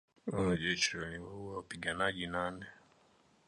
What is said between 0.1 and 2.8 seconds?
Wanajeshi waliwaua wapiganaji nane